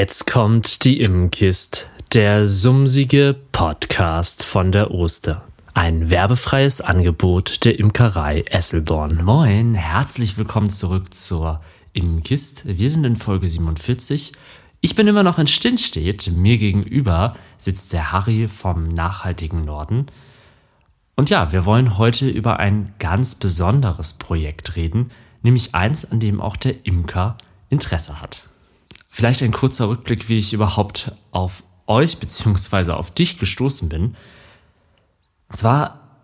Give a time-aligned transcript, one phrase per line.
[0.00, 5.48] Jetzt kommt die Imkist, der sumsige Podcast von der Oster.
[5.74, 9.24] Ein werbefreies Angebot der Imkerei Esselborn.
[9.24, 11.60] Moin, herzlich willkommen zurück zur
[11.94, 12.62] Imkist.
[12.64, 14.34] Wir sind in Folge 47.
[14.80, 16.28] Ich bin immer noch in Stinnstedt.
[16.28, 20.06] Mir gegenüber sitzt der Harry vom nachhaltigen Norden.
[21.16, 25.10] Und ja, wir wollen heute über ein ganz besonderes Projekt reden,
[25.42, 27.36] nämlich eins, an dem auch der Imker
[27.68, 28.47] Interesse hat.
[29.18, 32.92] Vielleicht ein kurzer Rückblick, wie ich überhaupt auf euch bzw.
[32.92, 34.14] auf dich gestoßen bin.
[35.48, 36.20] Und zwar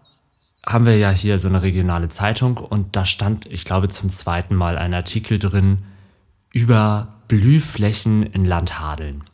[0.64, 4.54] haben wir ja hier so eine regionale Zeitung und da stand, ich glaube, zum zweiten
[4.54, 5.78] Mal ein Artikel drin
[6.52, 9.24] über Blühflächen in Landhadeln.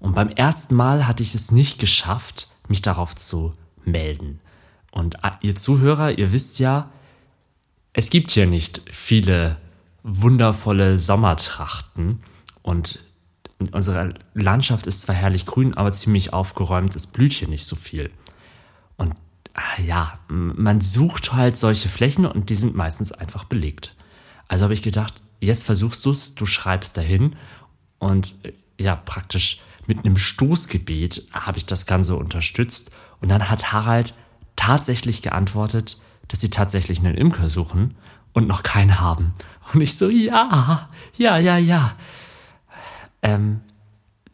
[0.00, 3.54] Und beim ersten Mal hatte ich es nicht geschafft, mich darauf zu
[3.84, 4.40] melden.
[4.90, 6.90] Und ah, ihr Zuhörer, ihr wisst ja,
[7.92, 9.58] es gibt hier nicht viele
[10.02, 12.18] wundervolle Sommertrachten.
[12.62, 13.00] Und
[13.72, 18.10] unsere Landschaft ist zwar herrlich grün, aber ziemlich aufgeräumt, es blüht hier nicht so viel.
[18.96, 19.14] Und
[19.54, 23.94] ah, ja, man sucht halt solche Flächen und die sind meistens einfach belegt.
[24.48, 27.36] Also habe ich gedacht, jetzt versuchst du es, du schreibst dahin
[27.98, 32.90] und äh, ja, praktisch mit einem Stoßgebet habe ich das Ganze unterstützt.
[33.20, 34.14] Und dann hat Harald
[34.56, 37.96] tatsächlich geantwortet, dass sie tatsächlich einen Imker suchen
[38.32, 39.34] und noch keinen haben.
[39.72, 41.94] Und ich so, ja, ja, ja, ja.
[43.22, 43.60] Ähm,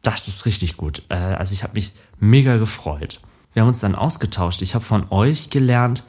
[0.02, 1.02] das ist richtig gut.
[1.08, 3.20] Äh, also ich habe mich mega gefreut.
[3.52, 4.62] Wir haben uns dann ausgetauscht.
[4.62, 6.04] Ich habe von euch gelernt,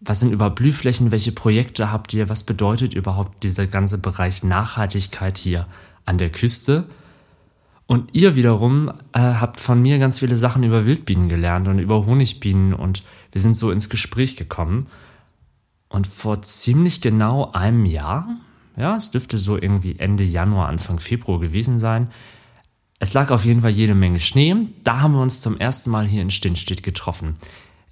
[0.00, 5.38] was sind über Blühflächen, welche Projekte habt ihr, was bedeutet überhaupt dieser ganze Bereich Nachhaltigkeit
[5.38, 5.66] hier
[6.04, 6.86] an der Küste.
[7.86, 12.06] Und ihr wiederum äh, habt von mir ganz viele Sachen über Wildbienen gelernt und über
[12.06, 14.86] Honigbienen und wir sind so ins Gespräch gekommen.
[15.88, 18.28] Und vor ziemlich genau einem Jahr,
[18.78, 22.08] ja, es dürfte so irgendwie Ende Januar, Anfang Februar gewesen sein.
[23.00, 24.54] Es lag auf jeden Fall jede Menge Schnee.
[24.84, 27.34] Da haben wir uns zum ersten Mal hier in Stinnstedt getroffen.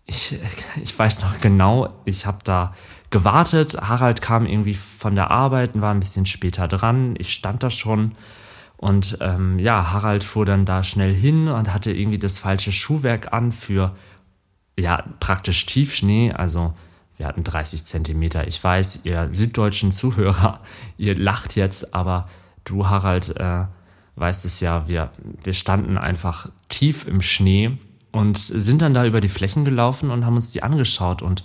[0.05, 0.39] Ich,
[0.83, 2.75] ich weiß noch genau, ich habe da
[3.11, 3.77] gewartet.
[3.81, 7.15] Harald kam irgendwie von der Arbeit und war ein bisschen später dran.
[7.19, 8.13] Ich stand da schon.
[8.77, 13.33] Und ähm, ja, Harald fuhr dann da schnell hin und hatte irgendwie das falsche Schuhwerk
[13.33, 13.97] an für
[14.79, 16.33] ja praktisch Tiefschnee.
[16.33, 16.75] Also
[17.17, 18.47] wir hatten 30 Zentimeter.
[18.47, 20.61] Ich weiß, ihr süddeutschen Zuhörer,
[20.99, 22.29] ihr lacht jetzt, aber
[22.65, 23.65] du, Harald, äh,
[24.17, 25.11] weißt es ja, wir,
[25.43, 27.79] wir standen einfach tief im Schnee
[28.13, 31.45] und sind dann da über die Flächen gelaufen und haben uns die angeschaut und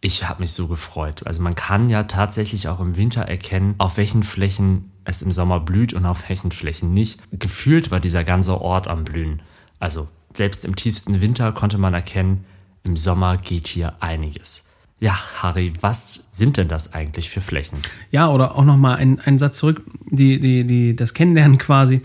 [0.00, 1.26] ich habe mich so gefreut.
[1.26, 5.58] Also man kann ja tatsächlich auch im Winter erkennen, auf welchen Flächen es im Sommer
[5.60, 7.20] blüht und auf welchen Flächen nicht.
[7.32, 9.40] Gefühlt war dieser ganze Ort am Blühen.
[9.78, 12.44] Also selbst im tiefsten Winter konnte man erkennen,
[12.82, 14.68] im Sommer geht hier einiges.
[14.98, 17.78] Ja, Harry, was sind denn das eigentlich für Flächen?
[18.10, 19.82] Ja, oder auch nochmal ein, ein Satz zurück.
[20.10, 22.00] Die, die, die, das Kennenlernen quasi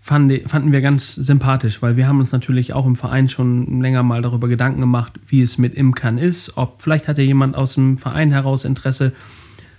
[0.00, 4.04] fand, fanden wir ganz sympathisch, weil wir haben uns natürlich auch im Verein schon länger
[4.04, 6.56] mal darüber Gedanken gemacht, wie es mit Imkern ist.
[6.56, 9.12] Ob vielleicht hat ja jemand aus dem Verein heraus Interesse,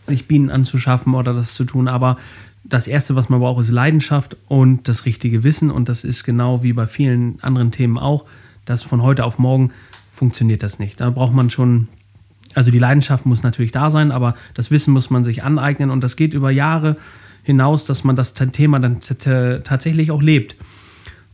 [0.05, 1.87] sich Bienen anzuschaffen oder das zu tun.
[1.87, 2.17] Aber
[2.65, 5.71] das Erste, was man braucht, ist Leidenschaft und das richtige Wissen.
[5.71, 8.25] Und das ist genau wie bei vielen anderen Themen auch,
[8.65, 9.69] dass von heute auf morgen
[10.11, 10.99] funktioniert das nicht.
[10.99, 11.87] Da braucht man schon
[12.57, 16.03] also die Leidenschaft muss natürlich da sein, aber das Wissen muss man sich aneignen und
[16.03, 16.97] das geht über Jahre
[17.43, 20.55] hinaus, dass man das Thema dann tatsächlich auch lebt.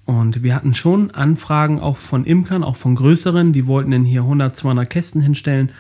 [0.04, 4.24] Und wir hatten schon Anfragen auch von Imkern, auch von größeren, die wollten dann hier
[4.24, 5.72] 100, 200 Kästen hinstellen.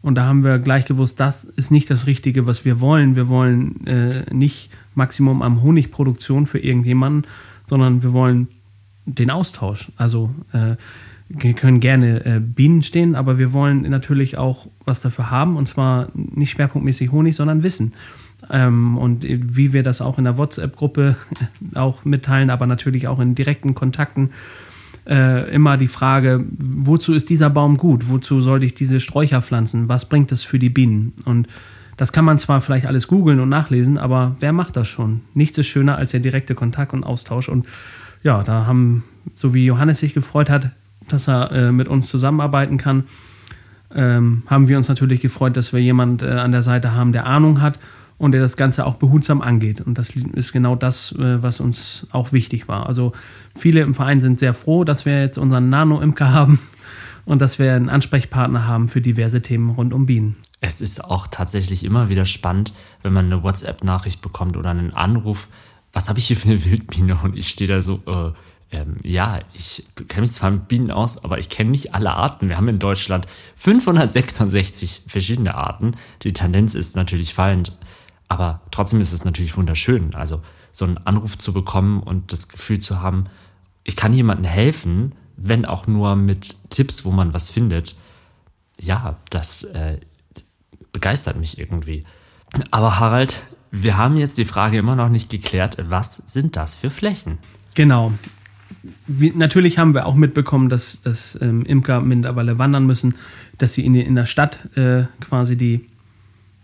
[0.00, 3.16] Und da haben wir gleich gewusst, das ist nicht das Richtige, was wir wollen.
[3.16, 7.28] Wir wollen äh, nicht Maximum am Honigproduktion für irgendjemanden,
[7.66, 8.46] sondern wir wollen
[9.06, 9.90] den Austausch.
[9.96, 10.76] Also äh,
[11.56, 16.08] können gerne äh, Bienen stehen, aber wir wollen natürlich auch was dafür haben und zwar
[16.14, 17.92] nicht schwerpunktmäßig Honig, sondern Wissen.
[18.50, 21.16] Ähm, und wie wir das auch in der WhatsApp-Gruppe
[21.74, 24.30] auch mitteilen, aber natürlich auch in direkten Kontakten.
[25.06, 28.08] Äh, immer die Frage, wozu ist dieser Baum gut?
[28.08, 29.86] Wozu sollte ich diese Sträucher pflanzen?
[29.88, 31.12] Was bringt das für die Bienen?
[31.26, 31.46] Und
[31.98, 35.20] das kann man zwar vielleicht alles googeln und nachlesen, aber wer macht das schon?
[35.34, 37.50] Nichts ist schöner als der direkte Kontakt und Austausch.
[37.50, 37.66] Und
[38.22, 39.04] ja, da haben,
[39.34, 40.70] so wie Johannes sich gefreut hat,
[41.08, 43.04] dass er äh, mit uns zusammenarbeiten kann.
[43.94, 47.26] Ähm, haben wir uns natürlich gefreut, dass wir jemanden äh, an der Seite haben, der
[47.26, 47.78] Ahnung hat
[48.18, 49.80] und der das Ganze auch behutsam angeht.
[49.80, 52.86] Und das ist genau das, äh, was uns auch wichtig war.
[52.86, 53.12] Also
[53.56, 56.58] viele im Verein sind sehr froh, dass wir jetzt unseren Nano-Imker haben
[57.24, 60.36] und dass wir einen Ansprechpartner haben für diverse Themen rund um Bienen.
[60.60, 62.72] Es ist auch tatsächlich immer wieder spannend,
[63.02, 65.48] wenn man eine WhatsApp-Nachricht bekommt oder einen Anruf.
[65.92, 67.18] Was habe ich hier für eine Wildbiene?
[67.22, 68.32] Und ich stehe da so, äh,
[68.70, 72.48] ähm, ja, ich kenne mich zwar mit Bienen aus, aber ich kenne nicht alle Arten.
[72.48, 73.26] Wir haben in Deutschland
[73.56, 75.96] 566 verschiedene Arten.
[76.22, 77.78] Die Tendenz ist natürlich fallend,
[78.28, 80.14] aber trotzdem ist es natürlich wunderschön.
[80.14, 83.26] Also so einen Anruf zu bekommen und das Gefühl zu haben,
[83.84, 87.96] ich kann jemandem helfen, wenn auch nur mit Tipps, wo man was findet.
[88.80, 90.00] Ja, das äh,
[90.92, 92.04] begeistert mich irgendwie.
[92.70, 96.90] Aber Harald, wir haben jetzt die Frage immer noch nicht geklärt, was sind das für
[96.90, 97.38] Flächen?
[97.74, 98.12] Genau.
[99.06, 103.14] Wie, natürlich haben wir auch mitbekommen, dass, dass ähm, Imker mittlerweile wandern müssen,
[103.58, 105.80] dass sie in, in der Stadt äh, quasi die,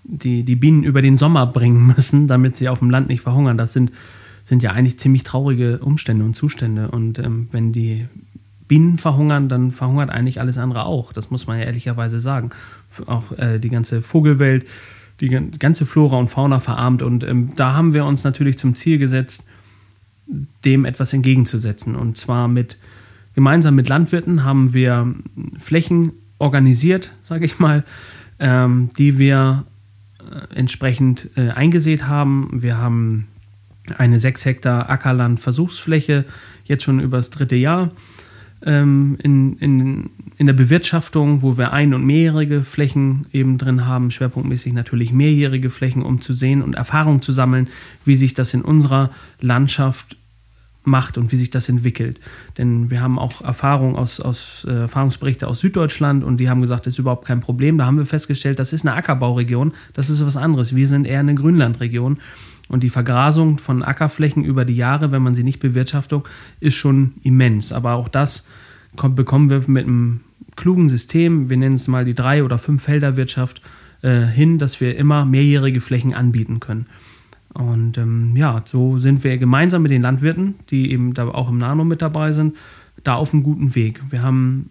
[0.05, 3.57] die, die Bienen über den Sommer bringen müssen, damit sie auf dem Land nicht verhungern.
[3.57, 3.93] Das sind,
[4.45, 6.91] sind ja eigentlich ziemlich traurige Umstände und Zustände.
[6.91, 8.07] Und ähm, wenn die
[8.69, 11.13] Bienen verhungern, dann verhungert eigentlich alles andere auch.
[11.13, 12.51] Das muss man ja ehrlicherweise sagen.
[13.06, 14.67] Auch äh, die ganze Vogelwelt,
[15.21, 17.03] die ganze Flora und Fauna verarmt.
[17.03, 19.45] Und ähm, da haben wir uns natürlich zum Ziel gesetzt,
[20.65, 21.97] dem etwas entgegenzusetzen.
[21.97, 22.77] Und zwar mit
[23.35, 25.15] gemeinsam mit Landwirten haben wir
[25.59, 27.85] Flächen organisiert, sage ich mal,
[28.38, 29.67] ähm, die wir
[30.19, 32.49] äh, entsprechend äh, eingesät haben.
[32.62, 33.27] Wir haben
[33.99, 36.25] eine 6 Hektar Ackerland Versuchsfläche
[36.65, 37.91] jetzt schon über das dritte Jahr
[38.62, 44.11] ähm, in, in, in der Bewirtschaftung, wo wir ein- und mehrjährige Flächen eben drin haben,
[44.11, 47.69] schwerpunktmäßig natürlich mehrjährige Flächen, um zu sehen und Erfahrung zu sammeln,
[48.05, 49.11] wie sich das in unserer
[49.41, 50.17] Landschaft
[50.82, 52.19] macht und wie sich das entwickelt.
[52.56, 56.87] Denn wir haben auch Erfahrung aus, aus äh, Erfahrungsberichte aus Süddeutschland und die haben gesagt,
[56.87, 57.79] das ist überhaupt kein Problem.
[57.79, 60.75] Da haben wir festgestellt, das ist eine Ackerbauregion, das ist was anderes.
[60.75, 62.19] Wir sind eher eine Grünlandregion
[62.69, 66.23] und die Vergrasung von Ackerflächen über die Jahre, wenn man sie nicht bewirtschaftet,
[66.61, 67.73] ist schon immens.
[67.73, 68.44] Aber auch das
[68.97, 70.21] kommt, bekommen wir mit einem
[70.56, 73.61] klugen System, wir nennen es mal die drei- oder fünf Felderwirtschaft,
[74.03, 76.87] äh, hin, dass wir immer mehrjährige Flächen anbieten können.
[77.55, 81.58] Und ähm, ja, so sind wir gemeinsam mit den Landwirten, die eben da auch im
[81.58, 82.56] Nano mit dabei sind,
[83.02, 84.00] da auf einem guten Weg.
[84.11, 84.70] Wir haben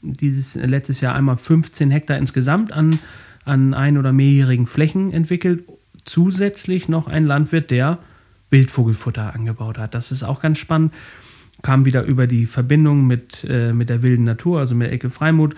[0.00, 2.98] dieses letztes Jahr einmal 15 Hektar insgesamt an,
[3.44, 5.64] an ein- oder mehrjährigen Flächen entwickelt
[6.04, 7.98] zusätzlich noch ein Landwirt, der
[8.50, 9.94] Wildvogelfutter angebaut hat.
[9.94, 10.92] Das ist auch ganz spannend.
[11.62, 15.54] Kam wieder über die Verbindung mit, äh, mit der wilden Natur, also mit Ecke Freimuth,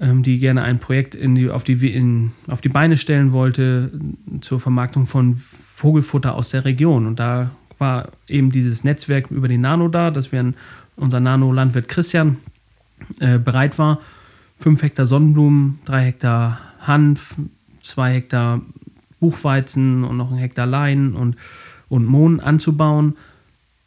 [0.00, 3.92] die gerne ein Projekt in die, auf, die, in, auf die Beine stellen wollte
[4.40, 7.06] zur Vermarktung von Vogelfutter aus der Region.
[7.06, 10.54] Und da war eben dieses Netzwerk über den Nano da, dass wir
[10.96, 12.36] unser Nano-Landwirt Christian
[13.18, 14.00] äh, bereit war,
[14.58, 17.36] fünf Hektar Sonnenblumen, drei Hektar Hanf,
[17.82, 18.62] zwei Hektar
[19.18, 21.36] Buchweizen und noch ein Hektar Lein und,
[21.88, 23.16] und Mohn anzubauen,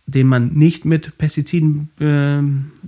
[0.06, 2.42] den man nicht mit Pestiziden äh,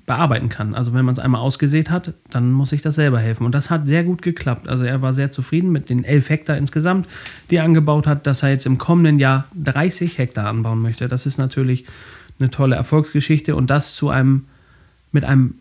[0.06, 0.76] bearbeiten kann.
[0.76, 3.46] Also wenn man es einmal ausgesät hat, dann muss ich das selber helfen.
[3.46, 4.68] Und das hat sehr gut geklappt.
[4.68, 7.08] Also er war sehr zufrieden mit den 11 Hektar insgesamt,
[7.50, 11.08] die er angebaut hat, dass er jetzt im kommenden Jahr 30 Hektar anbauen möchte.
[11.08, 11.86] Das ist natürlich
[12.40, 14.46] eine tolle Erfolgsgeschichte und das zu einem
[15.12, 15.56] mit einem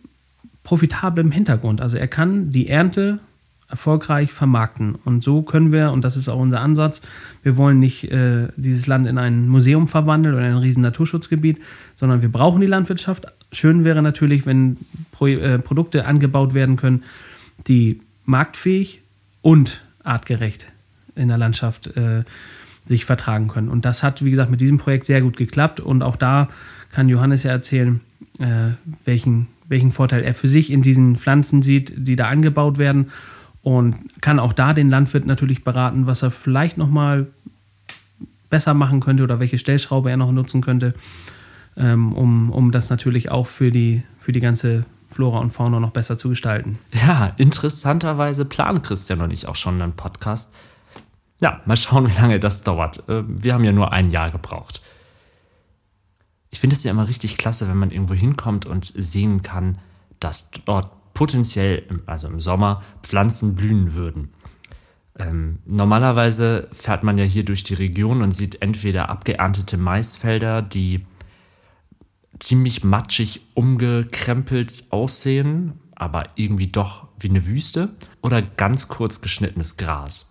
[0.63, 1.79] profitablen Hintergrund.
[1.79, 3.19] Also er kann die Ernte
[3.69, 4.95] erfolgreich vermarkten.
[5.05, 7.01] Und so können wir, und das ist auch unser Ansatz,
[7.41, 11.59] wir wollen nicht äh, dieses Land in ein Museum verwandeln oder in ein riesen Naturschutzgebiet,
[11.95, 13.25] sondern wir brauchen die Landwirtschaft.
[13.51, 14.77] Schön wäre natürlich, wenn
[15.11, 17.03] Pro äh, Produkte angebaut werden können,
[17.67, 19.01] die marktfähig
[19.41, 20.67] und artgerecht
[21.15, 22.23] in der Landschaft äh,
[22.85, 23.69] sich vertragen können.
[23.69, 25.79] Und das hat, wie gesagt, mit diesem Projekt sehr gut geklappt.
[25.79, 26.49] Und auch da
[26.91, 28.01] kann Johannes ja erzählen,
[28.37, 28.73] äh,
[29.05, 33.07] welchen, welchen Vorteil er für sich in diesen Pflanzen sieht, die da angebaut werden
[33.65, 37.25] und kann auch da den Landwirt natürlich beraten, was er vielleicht noch mal
[38.51, 40.93] besser machen könnte oder welche Stellschraube er noch nutzen könnte,
[41.75, 45.89] ähm, um, um das natürlich auch für die, für die ganze Flora und Fauna noch
[45.89, 46.77] besser zu gestalten.
[46.93, 50.53] Ja, interessanterweise planen Christian und ich auch schon einen Podcast.
[51.39, 53.09] Ja, mal schauen, wie lange das dauert.
[53.09, 54.79] Äh, wir haben ja nur ein Jahr gebraucht.
[56.51, 59.79] Ich finde es ja immer richtig klasse, wenn man irgendwo hinkommt und sehen kann,
[60.19, 64.29] dass dort potenziell, also im Sommer, Pflanzen blühen würden.
[65.17, 71.05] Ähm, normalerweise fährt man ja hier durch die Region und sieht entweder abgeerntete Maisfelder, die
[72.37, 80.29] ziemlich matschig umgekrempelt aussehen, aber irgendwie doch wie eine Wüste, oder ganz kurz geschnittenes Gras.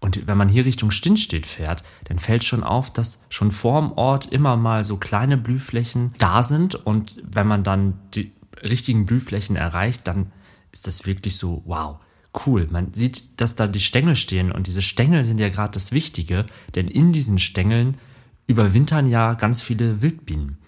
[0.00, 4.26] Und wenn man hier Richtung Stinnstedt fährt, dann fällt schon auf, dass schon vorm Ort
[4.26, 6.74] immer mal so kleine Blühflächen da sind.
[6.74, 8.32] Und wenn man dann die,
[8.66, 10.32] richtigen Blühflächen erreicht, dann
[10.72, 11.98] ist das wirklich so, wow,
[12.46, 12.68] cool.
[12.70, 16.46] Man sieht, dass da die Stängel stehen und diese Stängel sind ja gerade das Wichtige,
[16.74, 17.96] denn in diesen Stängeln
[18.46, 20.58] überwintern ja ganz viele Wildbienen.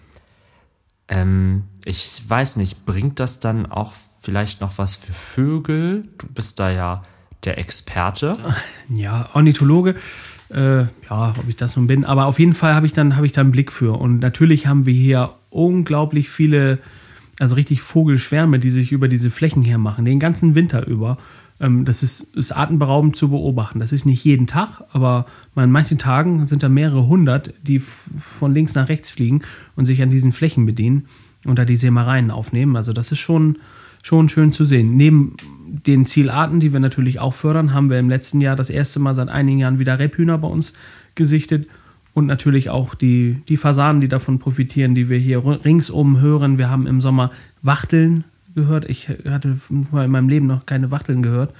[1.07, 6.07] Ähm, ich weiß nicht, bringt das dann auch vielleicht noch was für Vögel?
[6.17, 7.03] Du bist da ja
[7.43, 8.37] der Experte.
[8.89, 9.95] Ja, Ornithologe.
[10.49, 12.05] Äh, ja, ob ich das nun bin.
[12.05, 13.93] Aber auf jeden Fall habe ich, dann, hab ich da einen Blick für.
[13.93, 16.79] Und natürlich haben wir hier unglaublich viele
[17.39, 21.17] also richtig Vogelschwärme, die sich über diese Flächen hermachen, den ganzen Winter über.
[21.59, 23.79] Ähm, das ist, ist atemberaubend zu beobachten.
[23.79, 28.53] Das ist nicht jeden Tag, aber an manchen Tagen sind da mehrere hundert, die von
[28.53, 29.41] links nach rechts fliegen
[29.75, 31.05] und sich an diesen Flächen bedienen
[31.45, 32.75] und da die Sämereien aufnehmen.
[32.75, 33.57] Also das ist schon,
[34.03, 34.97] schon schön zu sehen.
[34.97, 35.35] Neben
[35.85, 39.15] den Zielarten, die wir natürlich auch fördern, haben wir im letzten Jahr das erste Mal
[39.15, 40.73] seit einigen Jahren wieder Rebhühner bei uns
[41.15, 41.67] gesichtet
[42.13, 46.57] und natürlich auch die, die Fasanen, die davon profitieren, die wir hier ringsum hören.
[46.57, 48.23] Wir haben im Sommer Wachteln
[48.55, 48.89] gehört.
[48.89, 51.53] Ich hatte in meinem Leben noch keine Wachteln gehört.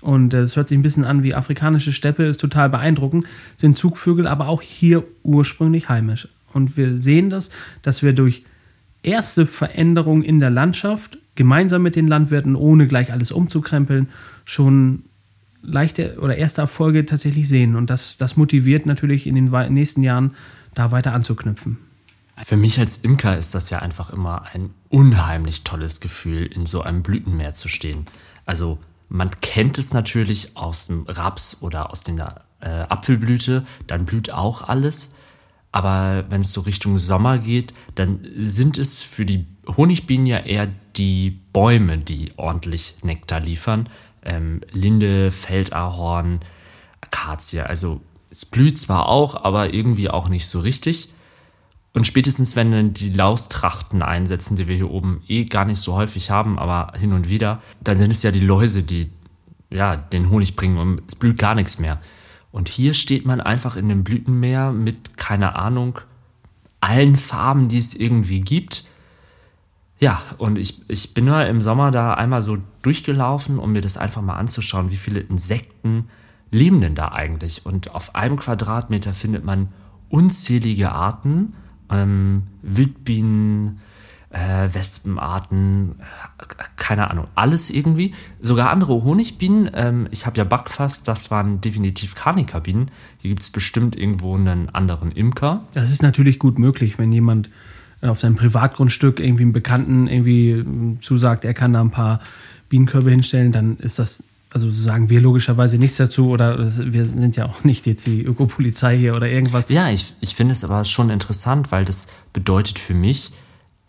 [0.00, 3.26] Und es hört sich ein bisschen an wie afrikanische Steppe, ist total beeindruckend.
[3.56, 6.28] Sind Zugvögel aber auch hier ursprünglich heimisch.
[6.52, 7.50] Und wir sehen das,
[7.82, 8.44] dass wir durch
[9.02, 14.08] erste Veränderungen in der Landschaft gemeinsam mit den Landwirten, ohne gleich alles umzukrempeln,
[14.44, 15.04] schon
[15.64, 17.76] leichte oder erste Erfolge tatsächlich sehen.
[17.76, 20.34] Und das, das motiviert natürlich in den nächsten Jahren,
[20.74, 21.78] da weiter anzuknüpfen.
[22.42, 26.82] Für mich als Imker ist das ja einfach immer ein unheimlich tolles Gefühl, in so
[26.82, 28.06] einem Blütenmeer zu stehen.
[28.44, 28.78] Also
[29.08, 34.68] man kennt es natürlich aus dem Raps oder aus der äh, Apfelblüte, dann blüht auch
[34.68, 35.14] alles.
[35.70, 40.68] Aber wenn es so Richtung Sommer geht, dann sind es für die Honigbienen ja eher
[40.96, 43.88] die Bäume, die ordentlich Nektar liefern.
[44.24, 46.40] Ähm, Linde, Feldahorn,
[47.00, 47.60] Akazie.
[47.60, 48.00] Also
[48.30, 51.10] es blüht zwar auch, aber irgendwie auch nicht so richtig.
[51.92, 55.94] Und spätestens, wenn dann die Laustrachten einsetzen, die wir hier oben eh gar nicht so
[55.94, 59.10] häufig haben, aber hin und wieder, dann sind es ja die Läuse, die
[59.74, 62.00] ja, den Honig bringen und es blüht gar nichts mehr.
[62.52, 65.98] Und hier steht man einfach in dem Blütenmeer mit, keine Ahnung,
[66.80, 68.84] allen Farben, die es irgendwie gibt.
[70.04, 73.96] Ja, und ich, ich bin ja im Sommer da einmal so durchgelaufen, um mir das
[73.96, 76.08] einfach mal anzuschauen, wie viele Insekten
[76.50, 77.64] leben denn da eigentlich.
[77.64, 79.68] Und auf einem Quadratmeter findet man
[80.10, 81.54] unzählige Arten
[81.88, 83.80] ähm, Wildbienen,
[84.28, 86.44] äh, Wespenarten, äh,
[86.76, 88.14] keine Ahnung, alles irgendwie.
[88.42, 89.70] Sogar andere Honigbienen.
[89.72, 92.90] Ähm, ich habe ja Backfast, das waren definitiv Karnikabienen.
[93.22, 95.64] Hier gibt es bestimmt irgendwo einen anderen Imker.
[95.72, 97.48] Das ist natürlich gut möglich, wenn jemand
[98.10, 100.64] auf seinem Privatgrundstück irgendwie einen Bekannten irgendwie äh,
[101.00, 102.20] zusagt, er kann da ein paar
[102.68, 107.46] Bienenkörbe hinstellen, dann ist das also sagen wir logischerweise nichts dazu oder wir sind ja
[107.46, 109.68] auch nicht jetzt die Ökopolizei hier oder irgendwas.
[109.68, 113.32] Ja, ich, ich finde es aber schon interessant, weil das bedeutet für mich,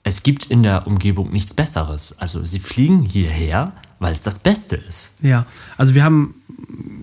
[0.03, 2.17] es gibt in der Umgebung nichts Besseres.
[2.17, 5.13] Also sie fliegen hierher, weil es das Beste ist.
[5.21, 5.45] Ja,
[5.77, 6.33] also wir haben,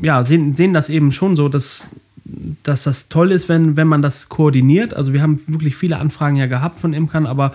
[0.02, 1.86] ja, sehen, sehen das eben schon so, dass,
[2.24, 4.94] dass das toll ist, wenn, wenn man das koordiniert.
[4.94, 7.52] Also wir haben wirklich viele Anfragen ja gehabt von Imkern, aber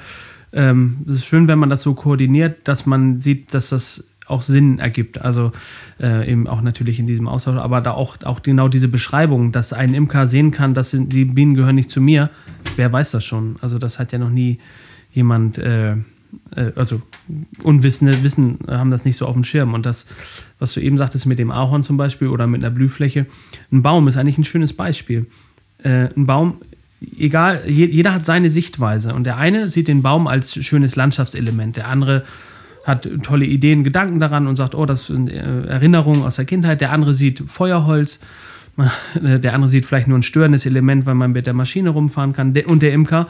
[0.54, 4.42] ähm, es ist schön, wenn man das so koordiniert, dass man sieht, dass das auch
[4.42, 5.22] Sinn ergibt.
[5.22, 5.52] Also
[6.00, 9.74] äh, eben auch natürlich in diesem Austausch, aber da auch, auch genau diese Beschreibung, dass
[9.74, 12.30] ein Imker sehen kann, dass die Bienen gehören nicht zu mir,
[12.76, 13.56] wer weiß das schon?
[13.62, 14.60] Also das hat ja noch nie
[15.12, 15.96] jemand, äh,
[16.56, 17.02] äh, also
[17.64, 19.74] Unwissende wissen, haben das nicht so auf dem Schirm.
[19.74, 20.06] Und das,
[20.60, 23.26] was du eben sagtest mit dem Ahorn zum Beispiel oder mit einer Blühfläche,
[23.72, 25.28] ein Baum ist eigentlich ein schönes Beispiel.
[25.84, 26.62] Äh, ein Baum
[27.18, 29.14] egal, jeder hat seine Sichtweise.
[29.14, 32.24] Und der eine sieht den Baum als schönes Landschaftselement, der andere
[32.86, 36.80] hat tolle Ideen, Gedanken daran und sagt, oh, das sind äh, Erinnerungen aus der Kindheit.
[36.80, 38.22] Der andere sieht Feuerholz,
[39.16, 42.56] der andere sieht vielleicht nur ein störendes Element, weil man mit der Maschine rumfahren kann.
[42.66, 43.28] Und der Imker,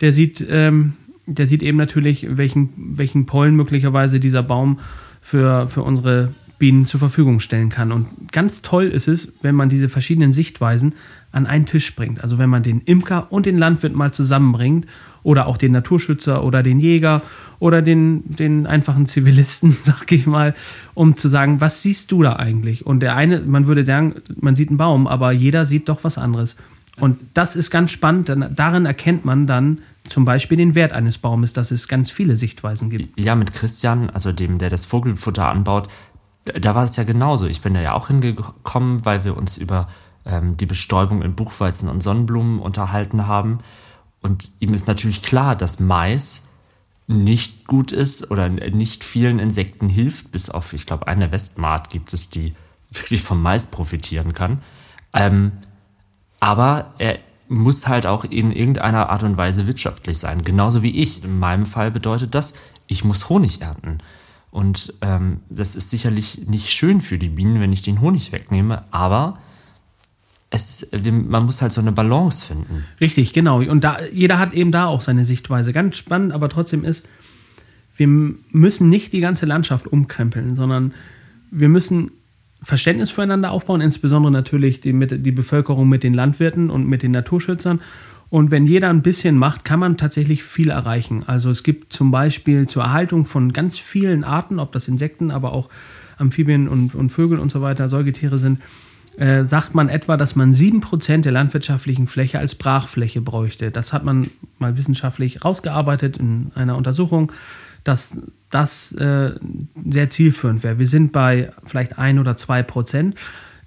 [0.00, 0.94] der sieht, ähm,
[1.26, 4.78] der sieht eben natürlich, welchen, welchen Pollen möglicherweise dieser Baum
[5.20, 7.90] für, für unsere Bienen zur Verfügung stellen kann.
[7.90, 10.94] Und ganz toll ist es, wenn man diese verschiedenen Sichtweisen
[11.32, 12.22] an einen Tisch bringt.
[12.22, 14.86] Also wenn man den Imker und den Landwirt mal zusammenbringt
[15.24, 17.22] oder auch den Naturschützer oder den Jäger
[17.58, 20.54] oder den, den einfachen Zivilisten, sag ich mal,
[20.94, 22.86] um zu sagen, was siehst du da eigentlich?
[22.86, 26.18] Und der eine, man würde sagen, man sieht einen Baum, aber jeder sieht doch was
[26.18, 26.56] anderes.
[26.98, 31.18] Und das ist ganz spannend, denn darin erkennt man dann zum Beispiel den Wert eines
[31.18, 33.18] Baumes, dass es ganz viele Sichtweisen gibt.
[33.18, 35.88] Ja, mit Christian, also dem, der das Vogelfutter anbaut,
[36.44, 37.46] da war es ja genauso.
[37.46, 39.88] Ich bin da ja auch hingekommen, weil wir uns über
[40.24, 43.58] ähm, die Bestäubung in Buchweizen und Sonnenblumen unterhalten haben.
[44.20, 46.48] Und ihm ist natürlich klar, dass Mais
[47.06, 52.12] nicht gut ist oder nicht vielen Insekten hilft, bis auf, ich glaube, eine Wespenart gibt
[52.14, 52.54] es, die
[52.90, 54.62] wirklich vom Mais profitieren kann.
[55.12, 55.52] Ähm,
[56.40, 61.22] aber er muss halt auch in irgendeiner Art und Weise wirtschaftlich sein, genauso wie ich.
[61.24, 62.54] In meinem Fall bedeutet das,
[62.86, 63.98] ich muss Honig ernten.
[64.50, 68.84] Und ähm, das ist sicherlich nicht schön für die Bienen, wenn ich den Honig wegnehme,
[68.90, 69.38] aber
[70.50, 72.84] es, man muss halt so eine Balance finden.
[73.00, 73.60] Richtig, genau.
[73.60, 75.72] Und da, jeder hat eben da auch seine Sichtweise.
[75.72, 77.08] Ganz spannend, aber trotzdem ist,
[77.96, 80.94] wir müssen nicht die ganze Landschaft umkrempeln, sondern
[81.50, 82.12] wir müssen
[82.64, 87.12] Verständnis füreinander aufbauen, insbesondere natürlich die, mit, die Bevölkerung mit den Landwirten und mit den
[87.12, 87.80] Naturschützern
[88.30, 91.22] Und wenn jeder ein bisschen macht, kann man tatsächlich viel erreichen.
[91.26, 95.52] Also es gibt zum Beispiel zur Erhaltung von ganz vielen Arten, ob das Insekten, aber
[95.52, 95.68] auch
[96.16, 98.60] Amphibien und, und Vögel und so weiter, Säugetiere sind,
[99.16, 103.70] äh, sagt man etwa, dass man 7% der landwirtschaftlichen Fläche als Brachfläche bräuchte.
[103.70, 107.30] Das hat man mal wissenschaftlich rausgearbeitet in einer Untersuchung,
[107.84, 108.18] dass
[108.50, 109.32] das äh,
[109.88, 110.78] sehr zielführend wäre.
[110.78, 113.14] Wir sind bei vielleicht 1 oder 2%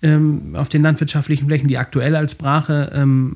[0.01, 3.35] ähm, auf den landwirtschaftlichen Flächen, die aktuell als Brache ähm,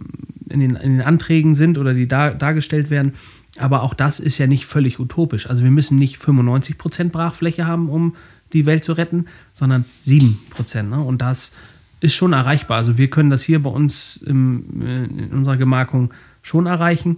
[0.49, 3.13] in, den, in, den, Anträgen sind oder die da, dargestellt werden.
[3.57, 5.49] Aber auch das ist ja nicht völlig utopisch.
[5.49, 8.15] Also wir müssen nicht 95% Brachfläche haben, um
[8.53, 10.83] die Welt zu retten, sondern 7%.
[10.83, 10.99] Ne?
[10.99, 11.51] Und das
[11.99, 12.77] ist schon erreichbar.
[12.77, 17.17] Also wir können das hier bei uns im, äh, in unserer Gemarkung schon erreichen,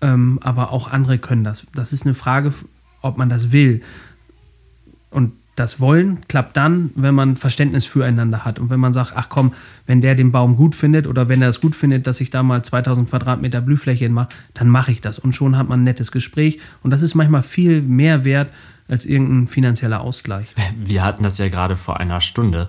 [0.00, 1.66] ähm, aber auch andere können das.
[1.74, 2.52] Das ist eine Frage,
[3.02, 3.82] ob man das will.
[5.10, 9.28] Und das Wollen klappt dann, wenn man Verständnis füreinander hat und wenn man sagt, ach
[9.28, 9.52] komm,
[9.86, 12.44] wenn der den Baum gut findet oder wenn er es gut findet, dass ich da
[12.44, 16.12] mal 2000 Quadratmeter Blühfläche mache, dann mache ich das und schon hat man ein nettes
[16.12, 18.52] Gespräch und das ist manchmal viel mehr wert
[18.86, 20.46] als irgendein finanzieller Ausgleich.
[20.78, 22.68] Wir hatten das ja gerade vor einer Stunde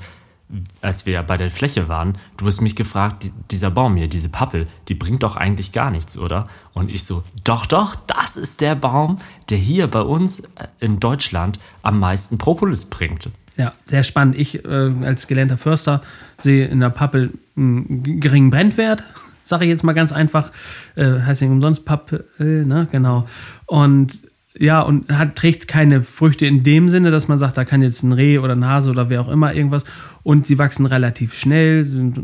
[0.81, 4.67] als wir bei der Fläche waren, du hast mich gefragt, dieser Baum hier, diese Pappel,
[4.87, 6.49] die bringt doch eigentlich gar nichts, oder?
[6.73, 10.99] Und ich so, doch, doch, das ist der Baum, der hier bei uns äh, in
[10.99, 13.29] Deutschland am meisten Propolis bringt.
[13.57, 14.35] Ja, sehr spannend.
[14.35, 16.01] Ich äh, als gelernter Förster
[16.37, 19.03] sehe in der Pappel einen geringen Brennwert,
[19.43, 20.51] sage ich jetzt mal ganz einfach.
[20.95, 22.87] Äh, heißt nicht umsonst Pappel, ne?
[22.91, 23.27] Genau.
[23.65, 27.81] Und ja, und hat, trägt keine Früchte in dem Sinne, dass man sagt, da kann
[27.81, 29.85] jetzt ein Reh oder ein Hase oder wer auch immer irgendwas.
[30.23, 32.19] Und sie wachsen relativ schnell, sind,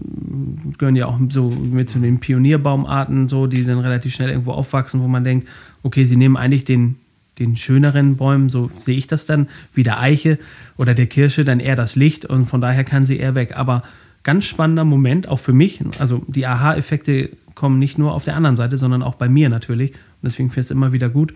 [0.77, 5.01] gehören ja auch so mit zu den Pionierbaumarten, so, die dann relativ schnell irgendwo aufwachsen,
[5.01, 5.47] wo man denkt,
[5.83, 6.95] okay, sie nehmen eigentlich den,
[7.37, 10.39] den schöneren Bäumen, so sehe ich das dann, wie der Eiche
[10.77, 13.55] oder der Kirsche, dann eher das Licht und von daher kann sie eher weg.
[13.55, 13.83] Aber
[14.23, 15.79] ganz spannender Moment, auch für mich.
[15.99, 19.91] Also die Aha-Effekte kommen nicht nur auf der anderen Seite, sondern auch bei mir natürlich.
[19.91, 21.33] Und deswegen finde ich es immer wieder gut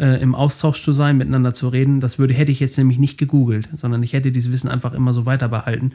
[0.00, 2.00] äh, im Austausch zu sein, miteinander zu reden.
[2.00, 5.12] Das würde, hätte ich jetzt nämlich nicht gegoogelt, sondern ich hätte dieses Wissen einfach immer
[5.12, 5.92] so weiter behalten.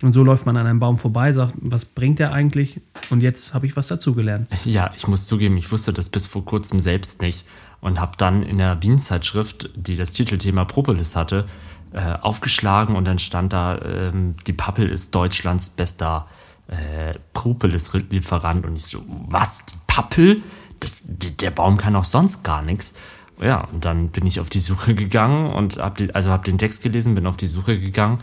[0.00, 2.80] Und so läuft man an einem Baum vorbei, sagt, was bringt der eigentlich?
[3.10, 4.46] Und jetzt habe ich was dazugelernt.
[4.64, 7.44] Ja, ich muss zugeben, ich wusste das bis vor kurzem selbst nicht
[7.80, 11.46] und habe dann in der Bienenzeitschrift, die das Titelthema Propolis hatte,
[11.92, 14.12] äh, aufgeschlagen und dann stand da, äh,
[14.46, 16.28] die Pappel ist Deutschlands bester
[16.68, 20.42] äh, Propolis-Lieferant und ich so, was, die Pappel?
[20.80, 22.94] Das, der Baum kann auch sonst gar nichts
[23.40, 26.82] ja, und dann bin ich auf die Suche gegangen und habe also hab den Text
[26.82, 28.20] gelesen, bin auf die Suche gegangen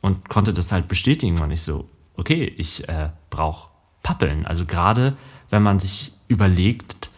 [0.00, 1.40] und konnte das halt bestätigen.
[1.40, 3.70] Und ich so, okay, ich äh, brauche
[4.02, 4.46] Pappeln.
[4.46, 5.16] Also gerade
[5.50, 7.10] wenn man sich überlegt,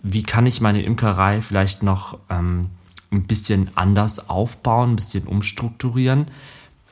[0.00, 2.70] wie kann ich meine Imkerei vielleicht noch ähm,
[3.10, 6.26] ein bisschen anders aufbauen, ein bisschen umstrukturieren,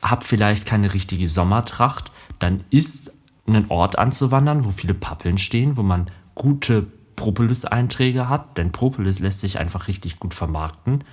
[0.01, 3.11] habe vielleicht keine richtige Sommertracht, dann ist
[3.47, 6.87] ein Ort anzuwandern, wo viele Pappeln stehen, wo man gute
[7.21, 11.03] Propolis-Einträge hat, denn Propolis lässt sich einfach richtig gut vermarkten.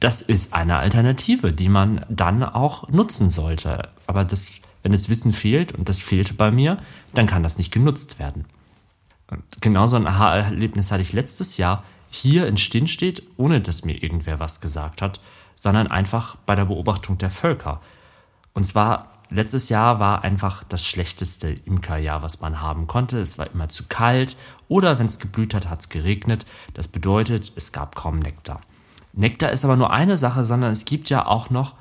[0.00, 3.90] Das ist eine Alternative, die man dann auch nutzen sollte.
[4.08, 6.78] Aber das, wenn das Wissen fehlt, und das fehlte bei mir,
[7.14, 8.44] dann kann das nicht genutzt werden.
[9.28, 14.40] Und genauso ein Aha-Erlebnis hatte ich letztes Jahr hier in Stinnstedt, ohne dass mir irgendwer
[14.40, 15.20] was gesagt hat,
[15.54, 17.80] sondern einfach bei der Beobachtung der Völker.
[18.52, 23.20] Und zwar letztes Jahr war einfach das schlechteste Imkerjahr, was man haben konnte.
[23.20, 24.36] Es war immer zu kalt
[24.68, 26.46] oder wenn es geblüht hat, hat es geregnet.
[26.74, 28.60] Das bedeutet, es gab kaum Nektar.
[29.12, 31.74] Nektar ist aber nur eine Sache, sondern es gibt ja auch noch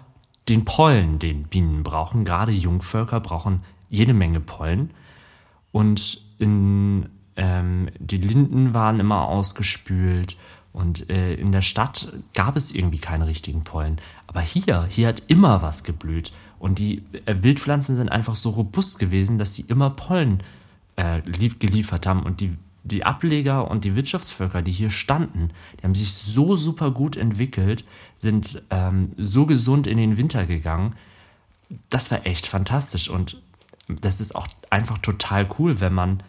[0.50, 2.26] den Pollen, den Bienen brauchen.
[2.26, 4.92] Gerade Jungvölker brauchen jede Menge Pollen.
[5.72, 10.38] Und in, ähm, die Linden waren immer ausgespült
[10.74, 13.98] und äh, in der Stadt gab es irgendwie keine richtigen Pollen.
[14.28, 16.32] Aber hier, hier hat immer was geblüht.
[16.62, 20.44] Und die äh, Wildpflanzen sind einfach so robust gewesen, dass sie immer Pollen
[20.96, 22.22] äh, geliefert haben.
[22.22, 26.92] Und die, die Ableger und die Wirtschaftsvölker, die hier standen, die haben sich so super
[26.92, 27.84] gut entwickelt,
[28.20, 30.94] sind ähm, so gesund in den Winter gegangen.
[31.90, 33.10] Das war echt fantastisch.
[33.10, 33.42] Und
[33.88, 36.22] das ist auch einfach total cool, wenn man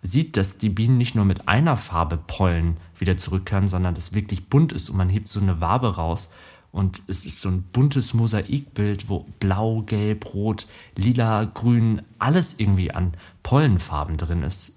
[0.00, 4.48] sieht, dass die Bienen nicht nur mit einer Farbe Pollen wieder zurückkehren, sondern dass wirklich
[4.48, 6.32] bunt ist und man hebt so eine Wabe raus
[6.74, 12.90] und es ist so ein buntes Mosaikbild, wo blau, gelb, rot, lila, grün, alles irgendwie
[12.90, 13.12] an
[13.44, 14.76] Pollenfarben drin ist.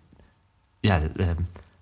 [0.84, 1.36] Ja, äh,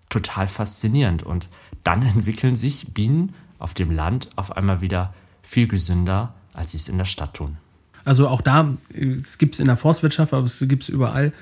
[0.08, 1.24] total faszinierend.
[1.24, 1.50] Und
[1.84, 6.88] dann entwickeln sich Bienen auf dem Land auf einmal wieder viel gesünder, als sie es
[6.88, 7.58] in der Stadt tun.
[8.06, 11.34] Also auch da, es gibt es in der Forstwirtschaft, aber es gibt es überall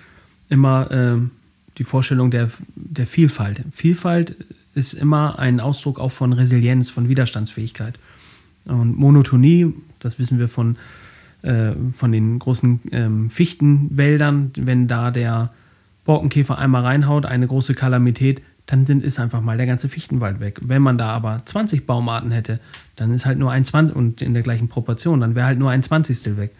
[0.49, 1.19] immer äh,
[1.77, 3.63] die Vorstellung der, der Vielfalt.
[3.71, 4.35] Vielfalt
[4.73, 7.99] ist immer ein Ausdruck auch von Resilienz, von Widerstandsfähigkeit.
[8.65, 10.77] Und Monotonie, das wissen wir von,
[11.41, 15.51] äh, von den großen ähm, Fichtenwäldern, wenn da der,
[16.05, 20.59] Borkenkäfer einmal reinhaut, eine große Kalamität, dann sind, ist einfach mal der ganze Fichtenwald weg.
[20.61, 22.59] Wenn man da aber 20 Baumarten hätte,
[22.95, 25.69] dann ist halt nur ein 20 und in der gleichen Proportion, dann wäre halt nur
[25.69, 26.51] ein Zwanzigstel weg.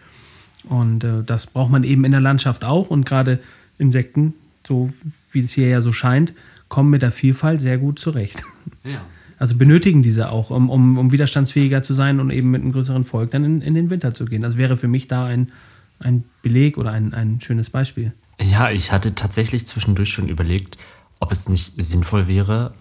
[0.64, 3.40] Und äh, das braucht man eben in der Landschaft auch und gerade
[3.78, 4.34] Insekten,
[4.66, 4.90] so
[5.30, 6.34] wie es hier ja so scheint,
[6.68, 8.42] kommen mit der Vielfalt sehr gut zurecht.
[8.82, 9.02] Ja.
[9.44, 13.04] Also benötigen diese auch, um, um, um widerstandsfähiger zu sein und eben mit einem größeren
[13.04, 14.40] Volk dann in, in den Winter zu gehen.
[14.40, 15.52] Das wäre für mich da ein,
[15.98, 18.14] ein Beleg oder ein, ein schönes Beispiel.
[18.40, 20.78] Ja, ich hatte tatsächlich zwischendurch schon überlegt,
[21.20, 22.72] ob es nicht sinnvoll wäre,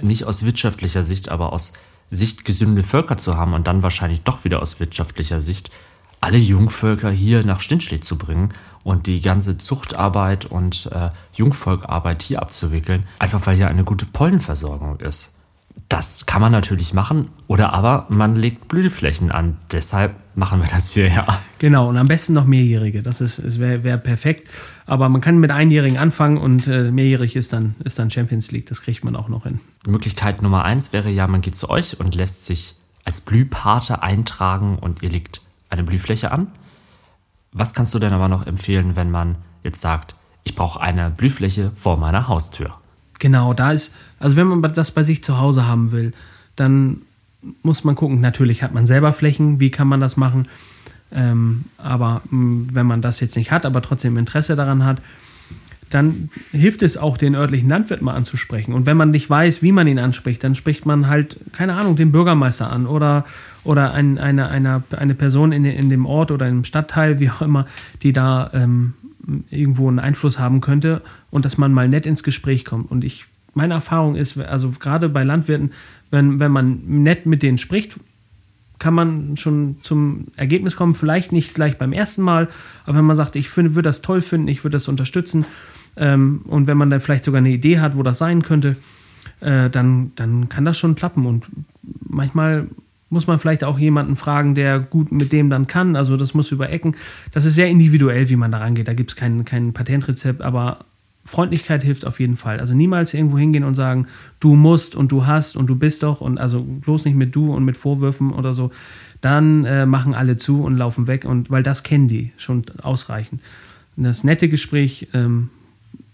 [0.00, 1.72] nicht aus wirtschaftlicher Sicht, aber aus
[2.12, 5.72] Sicht gesunde Völker zu haben und dann wahrscheinlich doch wieder aus wirtschaftlicher Sicht
[6.20, 8.50] alle Jungvölker hier nach Stinschlicht zu bringen
[8.84, 15.00] und die ganze Zuchtarbeit und äh, Jungvolkarbeit hier abzuwickeln, einfach weil hier eine gute Pollenversorgung
[15.00, 15.34] ist.
[15.88, 19.56] Das kann man natürlich machen, oder aber man legt Blühflächen an.
[19.72, 21.26] Deshalb machen wir das hier ja.
[21.58, 23.02] Genau, und am besten noch Mehrjährige.
[23.02, 24.50] Das, das wäre wär perfekt.
[24.84, 28.66] Aber man kann mit Einjährigen anfangen und äh, mehrjährig ist dann, ist dann Champions League.
[28.66, 29.60] Das kriegt man auch noch hin.
[29.86, 34.78] Möglichkeit Nummer eins wäre ja, man geht zu euch und lässt sich als Blühpate eintragen
[34.78, 36.48] und ihr legt eine Blühfläche an.
[37.52, 41.72] Was kannst du denn aber noch empfehlen, wenn man jetzt sagt, ich brauche eine Blühfläche
[41.74, 42.77] vor meiner Haustür?
[43.18, 46.12] Genau, da ist, also wenn man das bei sich zu Hause haben will,
[46.56, 47.02] dann
[47.62, 48.20] muss man gucken.
[48.20, 50.46] Natürlich hat man selber Flächen, wie kann man das machen?
[51.12, 55.00] Ähm, aber wenn man das jetzt nicht hat, aber trotzdem Interesse daran hat,
[55.90, 58.74] dann hilft es auch, den örtlichen Landwirt mal anzusprechen.
[58.74, 61.96] Und wenn man nicht weiß, wie man ihn anspricht, dann spricht man halt, keine Ahnung,
[61.96, 63.24] den Bürgermeister an oder,
[63.64, 67.40] oder ein, eine, eine, eine Person in, in dem Ort oder im Stadtteil, wie auch
[67.40, 67.64] immer,
[68.02, 68.92] die da ähm,
[69.50, 72.90] irgendwo einen Einfluss haben könnte und dass man mal nett ins Gespräch kommt.
[72.90, 75.72] Und ich, meine Erfahrung ist, also gerade bei Landwirten,
[76.10, 77.98] wenn, wenn man nett mit denen spricht,
[78.78, 80.94] kann man schon zum Ergebnis kommen.
[80.94, 82.48] Vielleicht nicht gleich beim ersten Mal,
[82.84, 85.44] aber wenn man sagt, ich würde das toll finden, ich würde das unterstützen,
[85.98, 88.76] ähm, und wenn man dann vielleicht sogar eine Idee hat, wo das sein könnte,
[89.40, 91.26] äh, dann, dann kann das schon klappen.
[91.26, 91.46] Und
[92.08, 92.68] manchmal
[93.10, 95.96] muss man vielleicht auch jemanden fragen, der gut mit dem dann kann.
[95.96, 96.96] Also das muss über Ecken.
[97.32, 98.88] Das ist sehr individuell, wie man da rangeht.
[98.88, 100.80] Da gibt es kein, kein Patentrezept, aber
[101.28, 102.58] Freundlichkeit hilft auf jeden Fall.
[102.58, 104.06] Also niemals irgendwo hingehen und sagen,
[104.40, 107.54] du musst und du hast und du bist doch und also bloß nicht mit du
[107.54, 108.70] und mit Vorwürfen oder so.
[109.20, 113.42] Dann äh, machen alle zu und laufen weg und weil das kennen die schon ausreichend.
[113.96, 115.50] das nette Gespräch ähm,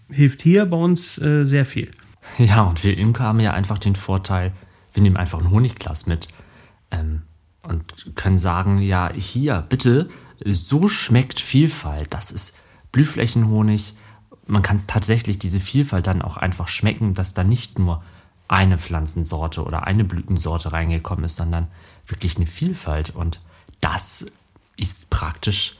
[0.09, 1.89] hilft hier bei uns äh, sehr viel.
[2.37, 4.51] Ja, und wir Imker haben ja einfach den Vorteil,
[4.93, 6.27] wir nehmen einfach ein Honigglas mit
[6.91, 7.23] ähm,
[7.63, 10.09] und können sagen, ja, hier, bitte,
[10.45, 12.13] so schmeckt Vielfalt.
[12.13, 12.57] Das ist
[12.91, 13.95] Blühflächenhonig.
[14.47, 18.03] Man kann es tatsächlich, diese Vielfalt dann auch einfach schmecken, dass da nicht nur
[18.47, 21.67] eine Pflanzensorte oder eine Blütensorte reingekommen ist, sondern
[22.05, 23.15] wirklich eine Vielfalt.
[23.15, 23.39] Und
[23.81, 24.27] das
[24.77, 25.77] ist praktisch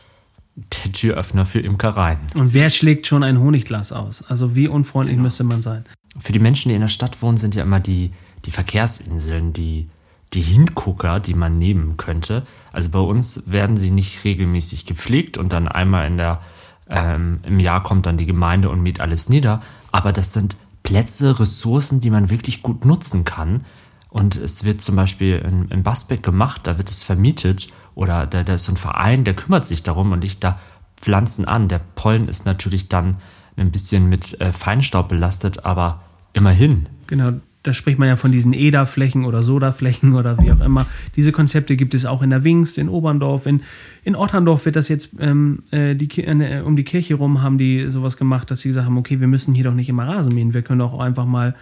[0.55, 2.19] der Türöffner für Imkereien.
[2.33, 4.23] Und wer schlägt schon ein Honigglas aus?
[4.23, 5.23] Also wie unfreundlich genau.
[5.23, 5.85] müsste man sein?
[6.17, 8.11] Für die Menschen, die in der Stadt wohnen, sind ja immer die,
[8.45, 9.89] die Verkehrsinseln, die,
[10.35, 12.43] die Hingucker, die man nehmen könnte.
[12.71, 16.41] Also bei uns werden sie nicht regelmäßig gepflegt und dann einmal in der,
[16.89, 19.61] ähm, im Jahr kommt dann die Gemeinde und mäht alles nieder.
[19.91, 23.65] Aber das sind Plätze, Ressourcen, die man wirklich gut nutzen kann.
[24.09, 28.43] Und es wird zum Beispiel in, in Basbeck gemacht, da wird es vermietet oder da,
[28.43, 30.59] da ist so ein Verein, der kümmert sich darum und ich da
[30.97, 31.67] Pflanzen an.
[31.67, 33.17] Der Pollen ist natürlich dann
[33.57, 36.87] ein bisschen mit äh, Feinstaub belastet, aber immerhin.
[37.07, 37.33] Genau,
[37.65, 40.85] da spricht man ja von diesen EDA-Flächen oder Soda-Flächen oder wie auch immer.
[41.15, 43.61] Diese Konzepte gibt es auch in der Wings, in Oberndorf, in,
[44.03, 47.89] in Otterndorf wird das jetzt ähm, äh, die, äh, um die Kirche rum haben die
[47.89, 50.53] sowas gemacht, dass sie gesagt haben, okay, wir müssen hier doch nicht immer Rasen mähen,
[50.53, 51.55] wir können doch auch einfach mal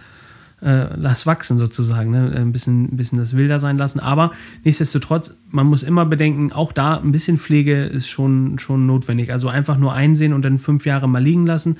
[0.62, 2.32] äh, lass wachsen sozusagen, ne?
[2.36, 4.00] ein, bisschen, ein bisschen das wilder sein lassen.
[4.00, 4.32] Aber
[4.64, 9.32] nichtsdestotrotz, man muss immer bedenken, auch da ein bisschen Pflege ist schon, schon notwendig.
[9.32, 11.76] Also einfach nur einsehen und dann fünf Jahre mal liegen lassen.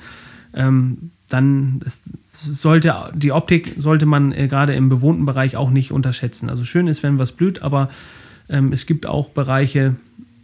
[0.53, 1.81] Ähm, dann
[2.31, 6.49] sollte die Optik sollte man äh, gerade im bewohnten Bereich auch nicht unterschätzen.
[6.49, 7.89] Also schön ist, wenn was blüht, aber
[8.49, 9.95] ähm, es gibt auch Bereiche,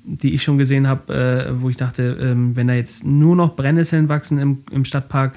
[0.04, 3.56] die ich schon gesehen habe, äh, wo ich dachte, ähm, wenn da jetzt nur noch
[3.56, 5.36] Brennnesseln wachsen im, im Stadtpark,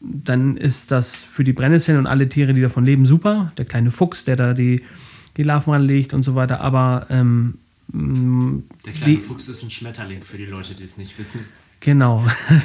[0.00, 3.52] dann ist das für die Brennnesseln und alle Tiere, die davon leben, super.
[3.58, 4.82] Der kleine Fuchs, der da die,
[5.36, 6.60] die Larven anlegt und so weiter.
[6.60, 7.58] Aber ähm,
[7.92, 11.40] der kleine die, Fuchs ist ein Schmetterling für die Leute, die es nicht wissen.
[11.82, 12.24] Genau.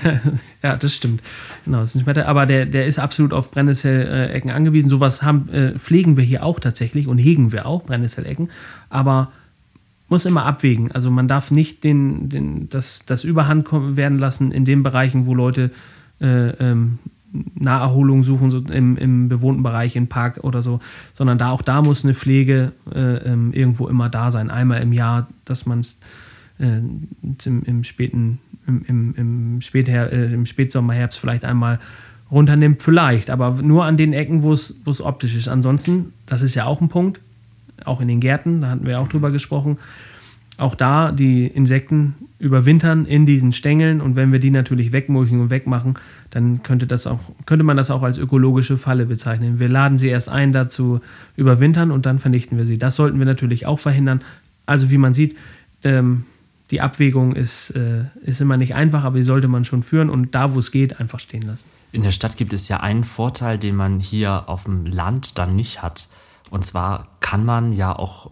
[0.63, 1.21] ja, das stimmt.
[1.65, 2.29] Genau, das ist ein Schmetterling.
[2.29, 4.89] Aber der, der ist absolut auf Brennnessellecken angewiesen.
[4.89, 8.49] Sowas haben, äh, pflegen wir hier auch tatsächlich und hegen wir auch, Brennnessellecken.
[8.89, 9.31] Aber
[10.07, 10.91] muss immer abwägen.
[10.91, 15.33] Also man darf nicht den, den, das, das Überhand werden lassen in den Bereichen, wo
[15.33, 15.71] Leute
[16.21, 16.99] äh, ähm,
[17.55, 20.79] Naherholung suchen, so im, im bewohnten Bereich, im Park oder so,
[21.13, 24.49] sondern da auch da muss eine Pflege äh, irgendwo immer da sein.
[24.49, 25.99] Einmal im Jahr, dass man es
[26.59, 26.77] äh,
[27.45, 31.79] im, im, späten im, im, im, Späther äh, im Spätsommer, Herbst vielleicht einmal
[32.31, 35.47] runternimmt, vielleicht, aber nur an den Ecken, wo es optisch ist.
[35.47, 37.21] Ansonsten, das ist ja auch ein Punkt,
[37.85, 39.77] auch in den Gärten, da hatten wir auch drüber gesprochen,
[40.57, 45.49] auch da die Insekten überwintern in diesen Stängeln und wenn wir die natürlich wegmulchen und
[45.51, 45.95] wegmachen,
[46.31, 49.59] dann könnte, das auch, könnte man das auch als ökologische Falle bezeichnen.
[49.59, 50.99] Wir laden sie erst ein, dazu
[51.35, 52.77] überwintern und dann vernichten wir sie.
[52.77, 54.21] Das sollten wir natürlich auch verhindern.
[54.65, 55.35] Also wie man sieht,
[55.83, 56.23] ähm,
[56.71, 60.35] die Abwägung ist, äh, ist immer nicht einfach, aber die sollte man schon führen und
[60.35, 61.65] da, wo es geht, einfach stehen lassen.
[61.91, 65.55] In der Stadt gibt es ja einen Vorteil, den man hier auf dem Land dann
[65.55, 66.09] nicht hat.
[66.49, 68.31] Und zwar kann man ja auch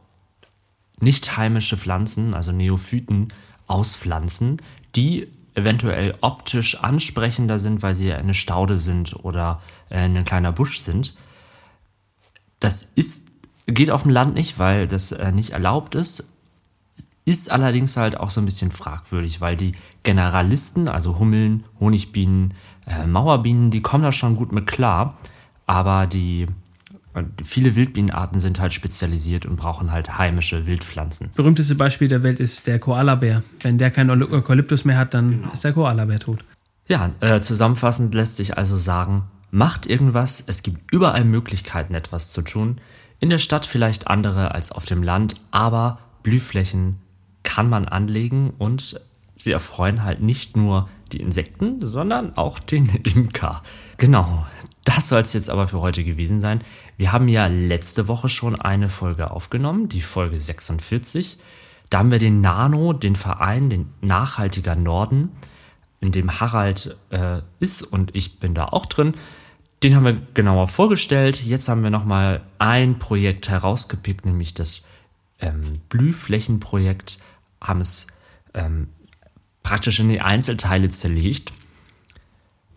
[1.00, 3.30] nicht heimische Pflanzen, also Neophyten,
[3.68, 4.62] auspflanzen,
[4.96, 10.80] die eventuell optisch ansprechender sind, weil sie eine Staude sind oder äh, ein kleiner Busch
[10.80, 11.16] sind.
[12.60, 13.28] Das ist,
[13.66, 16.35] geht auf dem Land nicht, weil das äh, nicht erlaubt ist.
[17.26, 22.54] Ist allerdings halt auch so ein bisschen fragwürdig, weil die Generalisten, also Hummeln, Honigbienen,
[22.86, 25.18] äh, Mauerbienen, die kommen da schon gut mit klar.
[25.66, 26.46] Aber die
[27.44, 31.32] viele Wildbienenarten sind halt spezialisiert und brauchen halt heimische Wildpflanzen.
[31.36, 33.44] Berühmteste Beispiel der Welt ist der Koalabär.
[33.62, 35.54] Wenn der keinen Eukalyptus mehr hat, dann genau.
[35.54, 36.44] ist der Koalabär tot.
[36.88, 42.42] Ja, äh, zusammenfassend lässt sich also sagen, macht irgendwas, es gibt überall Möglichkeiten, etwas zu
[42.42, 42.80] tun.
[43.20, 46.98] In der Stadt vielleicht andere als auf dem Land, aber Blühflächen
[47.46, 49.00] kann man anlegen und
[49.38, 53.64] sie erfreuen halt nicht nur die Insekten, sondern auch den Imker.
[53.98, 54.46] Genau,
[54.84, 56.60] das soll es jetzt aber für heute gewesen sein.
[56.98, 61.40] Wir haben ja letzte Woche schon eine Folge aufgenommen, die Folge 46.
[61.90, 65.32] Da haben wir den Nano, den Verein, den Nachhaltiger Norden,
[66.02, 69.14] in dem Harald äh, ist und ich bin da auch drin.
[69.84, 71.44] Den haben wir genauer vorgestellt.
[71.44, 74.86] Jetzt haben wir nochmal ein Projekt herausgepickt, nämlich das
[75.40, 77.20] ähm, Blühflächenprojekt.
[77.66, 78.08] Haben es
[78.54, 78.88] ähm,
[79.64, 81.52] praktisch in die Einzelteile zerlegt.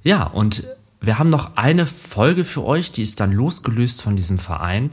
[0.03, 0.67] Ja, und
[1.01, 4.91] wir haben noch eine Folge für euch, die ist dann losgelöst von diesem Verein.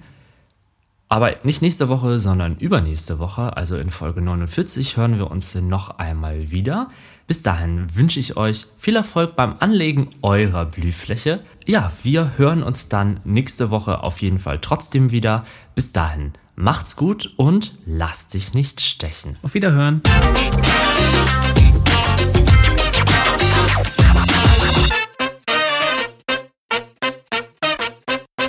[1.08, 6.00] Aber nicht nächste Woche, sondern übernächste Woche, also in Folge 49, hören wir uns noch
[6.00, 6.88] einmal wieder.
[7.28, 11.42] Bis dahin wünsche ich euch viel Erfolg beim Anlegen eurer Blühfläche.
[11.66, 15.46] Ja, wir hören uns dann nächste Woche auf jeden Fall trotzdem wieder.
[15.74, 19.38] Bis dahin, macht's gut und lasst dich nicht stechen.
[19.42, 20.02] Auf Wiederhören.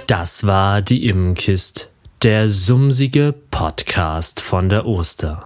[0.06, 1.92] Das war die Immenkist,
[2.22, 5.45] der sumsige Podcast von der Oster.